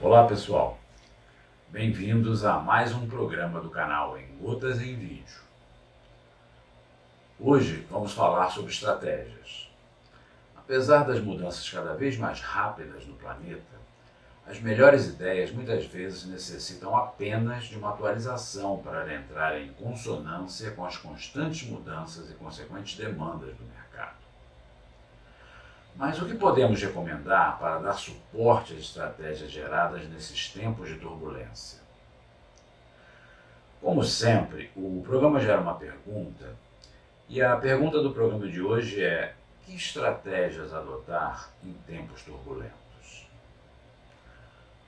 [0.00, 0.78] Olá pessoal,
[1.70, 5.40] bem-vindos a mais um programa do canal Em Gotas em Vídeo.
[7.36, 9.68] Hoje vamos falar sobre estratégias.
[10.56, 13.74] Apesar das mudanças cada vez mais rápidas no planeta,
[14.46, 20.84] as melhores ideias muitas vezes necessitam apenas de uma atualização para entrar em consonância com
[20.84, 24.27] as constantes mudanças e consequentes demandas do mercado.
[25.98, 31.80] Mas o que podemos recomendar para dar suporte às estratégias geradas nesses tempos de turbulência?
[33.82, 36.54] Como sempre, o programa gera uma pergunta,
[37.28, 39.34] e a pergunta do programa de hoje é:
[39.66, 43.26] que estratégias adotar em tempos turbulentos?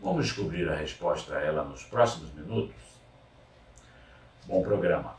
[0.00, 2.76] Vamos descobrir a resposta a ela nos próximos minutos?
[4.46, 5.16] Bom programa.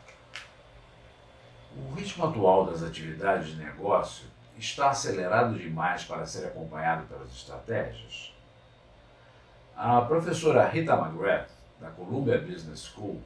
[1.75, 8.33] O ritmo atual das atividades de negócio está acelerado demais para ser acompanhado pelas estratégias?
[9.75, 13.19] A professora Rita McGrath, da Columbia Business School,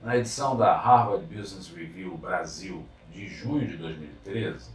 [0.00, 4.70] na edição da Harvard Business Review Brasil de junho de 2013,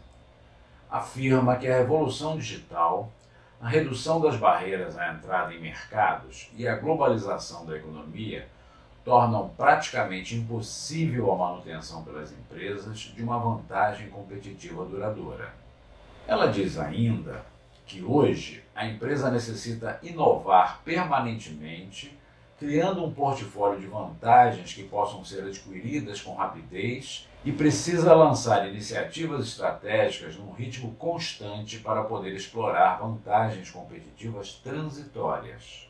[0.90, 3.12] afirma que a revolução digital
[3.60, 8.48] a redução das barreiras à entrada em mercados e a globalização da economia
[9.04, 15.52] tornam praticamente impossível a manutenção pelas empresas de uma vantagem competitiva duradoura.
[16.28, 17.46] Ela diz ainda
[17.86, 22.20] que hoje a empresa necessita inovar permanentemente,
[22.60, 29.48] criando um portfólio de vantagens que possam ser adquiridas com rapidez e precisa lançar iniciativas
[29.48, 35.88] estratégicas num ritmo constante para poder explorar vantagens competitivas transitórias.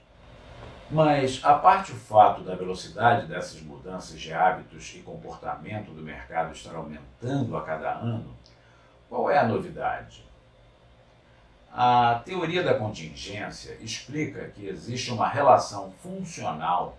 [0.91, 6.53] Mas, a parte o fato da velocidade dessas mudanças de hábitos e comportamento do mercado
[6.53, 8.37] estar aumentando a cada ano,
[9.09, 10.25] qual é a novidade?
[11.71, 16.97] A teoria da contingência explica que existe uma relação funcional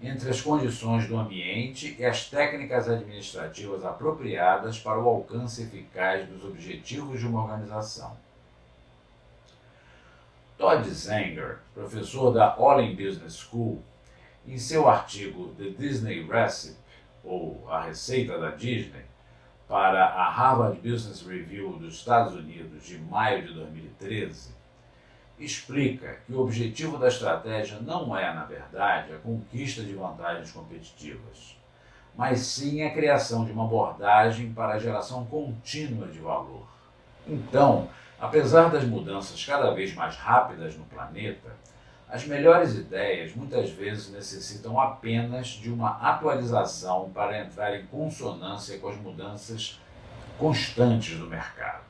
[0.00, 6.44] entre as condições do ambiente e as técnicas administrativas apropriadas para o alcance eficaz dos
[6.44, 8.16] objetivos de uma organização.
[10.58, 13.82] Todd Zanger, professor da Olin Business School,
[14.46, 16.76] em seu artigo The Disney Recipe,
[17.24, 19.04] ou A Receita da Disney,
[19.72, 24.50] para a Harvard Business Review dos Estados Unidos de maio de 2013,
[25.38, 31.56] explica que o objetivo da estratégia não é, na verdade, a conquista de vantagens competitivas,
[32.14, 36.66] mas sim a criação de uma abordagem para a geração contínua de valor.
[37.26, 37.88] Então,
[38.20, 41.48] apesar das mudanças cada vez mais rápidas no planeta,
[42.12, 48.90] as melhores ideias muitas vezes necessitam apenas de uma atualização para entrar em consonância com
[48.90, 49.80] as mudanças
[50.38, 51.86] constantes do mercado.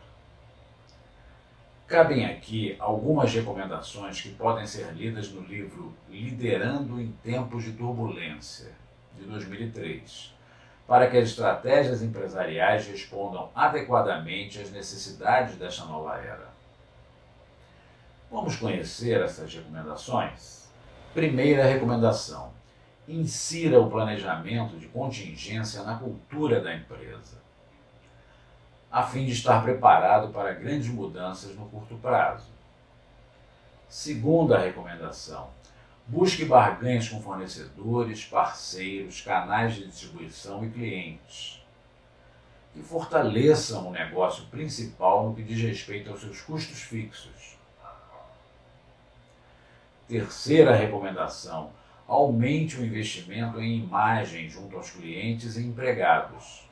[1.88, 8.70] Cabem aqui algumas recomendações que podem ser lidas no livro Liderando em Tempos de Turbulência,
[9.18, 10.32] de 2003,
[10.86, 16.52] para que as estratégias empresariais respondam adequadamente às necessidades desta nova era.
[18.32, 20.68] Vamos conhecer essas recomendações?
[21.14, 22.50] Primeira recomendação:
[23.06, 27.42] insira o planejamento de contingência na cultura da empresa
[28.92, 32.50] a fim de estar preparado para grandes mudanças no curto prazo.
[33.88, 35.48] Segunda recomendação:
[36.06, 41.62] busque barganhas com fornecedores, parceiros, canais de distribuição e clientes.
[42.76, 47.61] E fortaleçam o negócio principal no que diz respeito aos seus custos fixos.
[50.12, 51.70] Terceira recomendação:
[52.06, 56.68] aumente o investimento em imagem junto aos clientes e empregados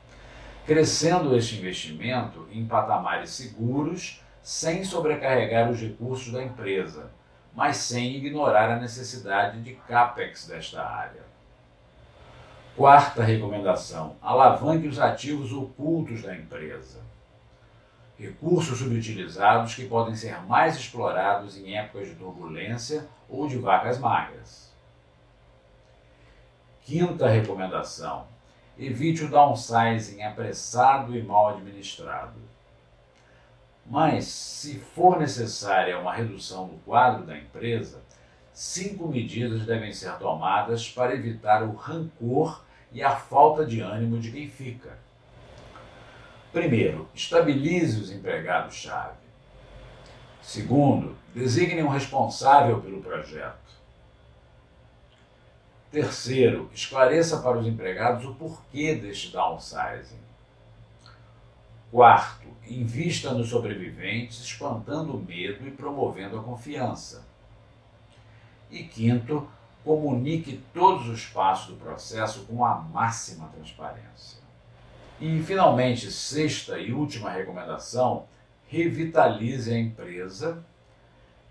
[0.63, 7.09] crescendo este investimento em patamares seguros, sem sobrecarregar os recursos da empresa,
[7.55, 11.23] mas sem ignorar a necessidade de capex desta área.
[12.75, 16.99] Quarta recomendação: alavanque os ativos ocultos da empresa.
[18.21, 24.71] Recursos subutilizados que podem ser mais explorados em épocas de turbulência ou de vacas magras.
[26.83, 28.27] Quinta recomendação:
[28.77, 32.39] evite o downsizing apressado e mal administrado.
[33.87, 38.03] Mas, se for necessária uma redução do quadro da empresa,
[38.53, 44.31] cinco medidas devem ser tomadas para evitar o rancor e a falta de ânimo de
[44.31, 44.95] quem fica.
[46.51, 49.15] Primeiro, estabilize os empregados-chave.
[50.41, 53.71] Segundo, designe um responsável pelo projeto.
[55.89, 60.19] Terceiro, esclareça para os empregados o porquê deste downsizing.
[61.89, 67.25] Quarto, invista nos sobreviventes, espantando o medo e promovendo a confiança.
[68.69, 69.49] E quinto,
[69.83, 74.40] comunique todos os passos do processo com a máxima transparência.
[75.21, 78.25] E, finalmente, sexta e última recomendação:
[78.67, 80.65] revitalize a empresa,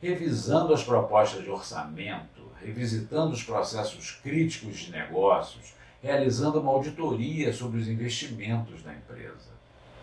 [0.02, 5.72] revisando as propostas de orçamento, revisitando os processos críticos de negócios,
[6.02, 9.50] realizando uma auditoria sobre os investimentos da empresa.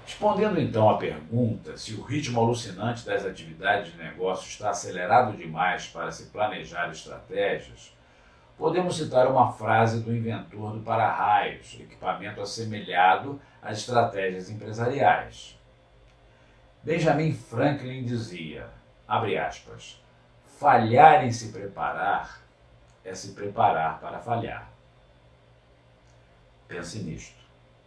[0.06, 5.88] Respondendo então à pergunta se o ritmo alucinante das atividades de negócio está acelerado demais
[5.88, 7.92] para se planejar estratégias,
[8.58, 15.58] podemos citar uma frase do inventor do para-raios, equipamento assemelhado às estratégias empresariais.
[16.84, 18.68] Benjamin Franklin dizia,
[19.08, 20.02] abre aspas,
[20.60, 22.48] falhar em se preparar
[23.08, 24.70] é se preparar para falhar.
[26.68, 27.47] Pense nisto.